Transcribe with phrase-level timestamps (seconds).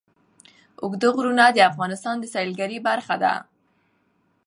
[0.81, 3.33] اوږده غرونه د افغانستان د سیلګرۍ برخه ده.